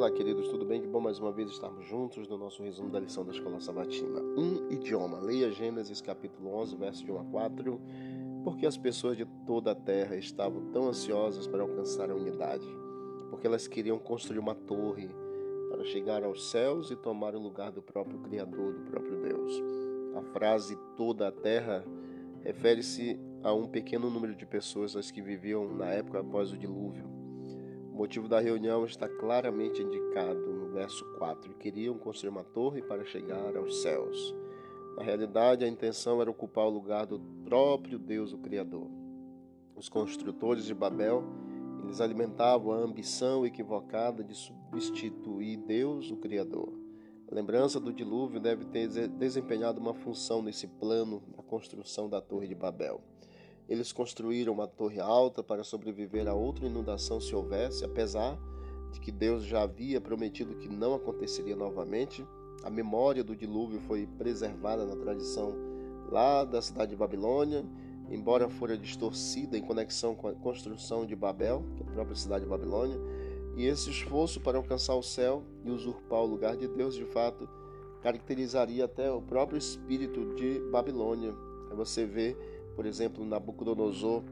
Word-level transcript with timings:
Olá, 0.00 0.10
queridos, 0.10 0.48
tudo 0.48 0.64
bem? 0.64 0.80
Que 0.80 0.86
bom 0.86 0.98
mais 0.98 1.18
uma 1.18 1.30
vez 1.30 1.50
estarmos 1.50 1.84
juntos 1.84 2.26
no 2.26 2.38
nosso 2.38 2.62
resumo 2.62 2.88
da 2.88 2.98
lição 2.98 3.22
da 3.22 3.32
Escola 3.32 3.60
Sabatina. 3.60 4.18
Um 4.34 4.72
idioma. 4.72 5.20
Leia 5.20 5.52
Gênesis 5.52 6.00
capítulo 6.00 6.54
11, 6.54 6.74
versos 6.74 7.04
de 7.04 7.12
1 7.12 7.20
a 7.20 7.24
4. 7.24 7.80
Porque 8.42 8.64
as 8.64 8.78
pessoas 8.78 9.18
de 9.18 9.26
toda 9.46 9.72
a 9.72 9.74
terra 9.74 10.16
estavam 10.16 10.72
tão 10.72 10.88
ansiosas 10.88 11.46
para 11.46 11.60
alcançar 11.60 12.10
a 12.10 12.14
unidade? 12.14 12.66
Porque 13.28 13.46
elas 13.46 13.68
queriam 13.68 13.98
construir 13.98 14.38
uma 14.38 14.54
torre 14.54 15.10
para 15.68 15.84
chegar 15.84 16.24
aos 16.24 16.50
céus 16.50 16.90
e 16.90 16.96
tomar 16.96 17.34
o 17.34 17.38
lugar 17.38 17.70
do 17.70 17.82
próprio 17.82 18.20
Criador, 18.20 18.72
do 18.72 18.90
próprio 18.90 19.20
Deus. 19.20 19.62
A 20.16 20.22
frase 20.32 20.78
toda 20.96 21.28
a 21.28 21.30
terra 21.30 21.84
refere-se 22.40 23.20
a 23.42 23.52
um 23.52 23.68
pequeno 23.68 24.08
número 24.08 24.34
de 24.34 24.46
pessoas 24.46 24.96
as 24.96 25.10
que 25.10 25.20
viviam 25.20 25.68
na 25.68 25.90
época 25.90 26.20
após 26.20 26.54
o 26.54 26.56
dilúvio. 26.56 27.19
O 28.00 28.04
motivo 28.04 28.26
da 28.26 28.40
reunião 28.40 28.86
está 28.86 29.06
claramente 29.06 29.82
indicado 29.82 30.40
no 30.54 30.70
verso 30.70 31.04
4. 31.18 31.52
Queriam 31.56 31.98
construir 31.98 32.30
uma 32.30 32.42
torre 32.42 32.80
para 32.80 33.04
chegar 33.04 33.54
aos 33.54 33.82
céus. 33.82 34.34
Na 34.96 35.02
realidade, 35.02 35.66
a 35.66 35.68
intenção 35.68 36.18
era 36.18 36.30
ocupar 36.30 36.64
o 36.64 36.70
lugar 36.70 37.04
do 37.04 37.20
próprio 37.44 37.98
Deus, 37.98 38.32
o 38.32 38.38
Criador. 38.38 38.86
Os 39.76 39.90
construtores 39.90 40.64
de 40.64 40.74
Babel, 40.74 41.22
eles 41.84 42.00
alimentavam 42.00 42.72
a 42.72 42.78
ambição 42.78 43.44
equivocada 43.44 44.24
de 44.24 44.34
substituir 44.34 45.58
Deus, 45.58 46.10
o 46.10 46.16
Criador. 46.16 46.72
A 47.30 47.34
lembrança 47.34 47.78
do 47.78 47.92
dilúvio 47.92 48.40
deve 48.40 48.64
ter 48.64 48.88
desempenhado 49.08 49.78
uma 49.78 49.92
função 49.92 50.40
nesse 50.40 50.66
plano 50.66 51.22
da 51.36 51.42
construção 51.42 52.08
da 52.08 52.22
Torre 52.22 52.48
de 52.48 52.54
Babel. 52.54 53.02
Eles 53.70 53.92
construíram 53.92 54.52
uma 54.52 54.66
torre 54.66 54.98
alta 54.98 55.44
para 55.44 55.62
sobreviver 55.62 56.26
a 56.26 56.34
outra 56.34 56.66
inundação 56.66 57.20
se 57.20 57.32
houvesse, 57.36 57.84
apesar 57.84 58.36
de 58.90 58.98
que 58.98 59.12
Deus 59.12 59.44
já 59.44 59.62
havia 59.62 60.00
prometido 60.00 60.56
que 60.56 60.68
não 60.68 60.92
aconteceria 60.92 61.54
novamente. 61.54 62.26
A 62.64 62.68
memória 62.68 63.22
do 63.22 63.36
dilúvio 63.36 63.80
foi 63.82 64.08
preservada 64.18 64.84
na 64.84 64.96
tradição 64.96 65.54
lá 66.10 66.44
da 66.44 66.60
cidade 66.60 66.90
de 66.90 66.96
Babilônia, 66.96 67.64
embora 68.10 68.48
fora 68.48 68.76
distorcida 68.76 69.56
em 69.56 69.62
conexão 69.62 70.16
com 70.16 70.26
a 70.26 70.34
construção 70.34 71.06
de 71.06 71.14
Babel, 71.14 71.64
que 71.76 71.84
é 71.84 71.86
a 71.86 71.92
própria 71.92 72.16
cidade 72.16 72.42
de 72.42 72.50
Babilônia. 72.50 72.98
E 73.56 73.66
esse 73.66 73.90
esforço 73.90 74.40
para 74.40 74.58
alcançar 74.58 74.96
o 74.96 75.02
céu 75.02 75.44
e 75.64 75.70
usurpar 75.70 76.22
o 76.22 76.26
lugar 76.26 76.56
de 76.56 76.66
Deus, 76.66 76.96
de 76.96 77.04
fato, 77.04 77.48
caracterizaria 78.02 78.84
até 78.84 79.12
o 79.12 79.22
próprio 79.22 79.58
espírito 79.58 80.34
de 80.34 80.58
Babilônia. 80.72 81.32
Você 81.76 82.04
vê, 82.04 82.36
por 82.80 82.86
exemplo, 82.86 83.26
Nabucodonosor, 83.26 84.22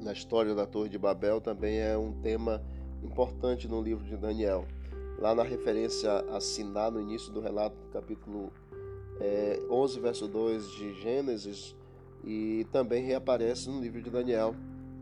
na 0.00 0.10
história 0.10 0.54
da 0.54 0.64
Torre 0.64 0.88
de 0.88 0.96
Babel, 0.96 1.42
também 1.42 1.78
é 1.78 1.94
um 1.94 2.10
tema 2.22 2.62
importante 3.02 3.68
no 3.68 3.82
livro 3.82 4.02
de 4.02 4.16
Daniel. 4.16 4.64
Lá 5.18 5.34
na 5.34 5.42
referência 5.42 6.10
a 6.34 6.40
Siná, 6.40 6.90
no 6.90 7.02
início 7.02 7.30
do 7.30 7.38
relato, 7.38 7.76
capítulo 7.92 8.50
é, 9.20 9.60
11, 9.70 10.00
verso 10.00 10.26
2 10.26 10.70
de 10.70 10.94
Gênesis, 11.02 11.76
e 12.24 12.66
também 12.72 13.04
reaparece 13.04 13.68
no 13.68 13.78
livro 13.78 14.00
de 14.00 14.08
Daniel, 14.08 14.56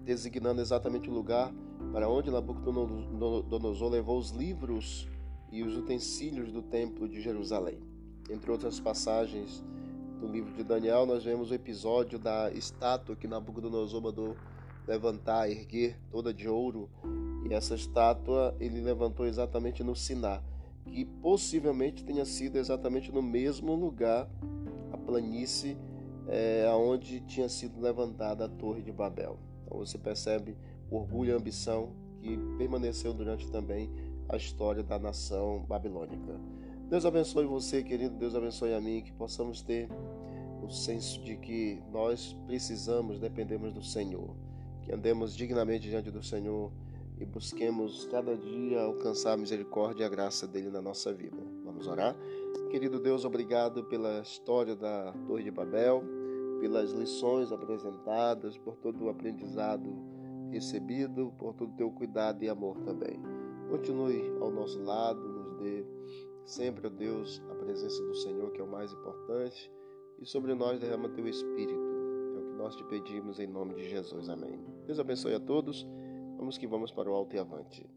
designando 0.05 0.61
exatamente 0.61 1.09
o 1.09 1.13
lugar 1.13 1.55
para 1.93 2.09
onde 2.09 2.29
Nabucodonosor 2.29 3.89
levou 3.89 4.19
os 4.19 4.33
livros 4.33 5.07
e 5.53 5.63
os 5.63 5.77
utensílios 5.77 6.51
do 6.51 6.61
templo 6.61 7.09
de 7.09 7.21
Jerusalém. 7.21 7.79
Entre 8.29 8.51
outras 8.51 8.81
passagens 8.81 9.63
do 10.21 10.27
livro 10.27 10.53
de 10.53 10.63
Daniel, 10.63 11.07
nós 11.07 11.25
vemos 11.25 11.51
o 11.51 11.55
episódio 11.55 12.19
da 12.19 12.51
estátua 12.53 13.17
que 13.17 13.27
Nabucodonosor 13.27 14.01
mandou 14.01 14.37
levantar, 14.87 15.51
erguer, 15.51 15.99
toda 16.11 16.33
de 16.33 16.49
ouro. 16.49 16.89
E 17.49 17.53
essa 17.53 17.75
estátua 17.75 18.55
ele 18.59 18.81
levantou 18.81 19.27
exatamente 19.27 19.83
no 19.83 19.95
Siná, 19.95 20.43
que 20.87 21.05
possivelmente 21.05 22.05
tenha 22.05 22.25
sido 22.25 22.57
exatamente 22.57 23.13
no 23.13 23.23
mesmo 23.23 23.75
lugar, 23.75 24.29
a 24.93 24.97
planície 24.97 25.77
é, 26.27 26.67
onde 26.75 27.21
tinha 27.21 27.49
sido 27.49 27.81
levantada 27.81 28.47
a 28.47 28.49
Torre 28.49 28.83
de 28.83 28.93
Babel. 28.93 29.39
Então 29.65 29.79
você 29.79 29.99
percebe 29.99 30.57
orgulho 30.91 31.31
e 31.31 31.35
ambição 31.35 31.93
que 32.21 32.39
permaneceu 32.57 33.13
durante 33.13 33.51
também 33.51 33.91
a 34.29 34.37
história 34.37 34.83
da 34.83 34.99
nação 34.99 35.61
babilônica. 35.69 36.41
Deus 36.89 37.05
abençoe 37.07 37.47
você, 37.47 37.83
querido, 37.83 38.15
Deus 38.17 38.35
abençoe 38.35 38.75
a 38.75 38.81
mim, 38.81 39.03
que 39.03 39.13
possamos 39.13 39.63
ter 39.63 39.89
o 40.63 40.71
senso 40.71 41.21
de 41.23 41.37
que 41.37 41.83
nós 41.91 42.37
precisamos, 42.47 43.19
dependemos 43.19 43.73
do 43.73 43.83
Senhor, 43.83 44.37
que 44.83 44.93
andemos 44.93 45.35
dignamente 45.35 45.89
diante 45.89 46.11
do 46.11 46.23
Senhor 46.23 46.71
e 47.19 47.25
busquemos 47.25 48.07
cada 48.11 48.37
dia 48.37 48.83
alcançar 48.83 49.33
a 49.33 49.37
misericórdia 49.37 50.05
e 50.05 50.07
a 50.07 50.09
graça 50.09 50.47
dele 50.47 50.71
na 50.71 50.83
nossa 50.83 51.13
vida. 51.13 51.37
Vamos 51.65 51.87
orar? 51.87 52.17
Querido 52.71 52.99
Deus, 53.01 53.25
obrigado 53.25 53.85
pela 53.85 54.21
história 54.21 54.75
da 54.75 55.13
Torre 55.27 55.45
de 55.45 55.51
Babel, 55.51 56.03
pelas 56.61 56.93
lições 56.93 57.53
apresentadas, 57.53 58.59
por 58.59 58.77
todo 58.77 59.05
o 59.05 59.09
aprendizado 59.09 59.91
recebido, 60.51 61.33
por 61.39 61.55
todo 61.55 61.73
o 61.73 61.77
teu 61.77 61.91
cuidado 61.91 62.43
e 62.45 62.49
amor 62.49 62.79
também. 62.81 63.21
Continue 63.71 64.33
ao 64.41 64.51
nosso 64.51 64.83
lado, 64.83 65.21
nos 65.21 65.57
dê 65.59 65.85
sempre, 66.45 66.87
ó 66.87 66.91
Deus, 66.91 67.43
a 67.51 67.55
presença 67.55 68.03
do 68.05 68.15
Senhor, 68.15 68.51
que 68.53 68.61
é 68.61 68.65
o 68.65 68.71
mais 68.71 68.93
importante, 68.93 69.71
e 70.19 70.27
sobre 70.27 70.55
nós 70.55 70.81
derrama 70.81 71.09
teu 71.09 71.27
Espírito. 71.27 71.81
É 72.37 72.39
o 72.39 72.47
que 72.47 72.55
nós 72.57 72.77
te 72.77 72.85
pedimos 72.85 73.41
em 73.41 73.47
nome 73.47 73.75
de 73.75 73.89
Jesus. 73.89 74.29
Amém. 74.29 74.59
Deus 74.87 74.99
abençoe 74.99 75.35
a 75.35 75.41
todos. 75.41 75.87
Vamos 76.37 76.59
que 76.59 76.67
vamos 76.67 76.93
para 76.93 77.11
o 77.11 77.15
alto 77.15 77.35
e 77.35 77.39
avante. 77.39 77.89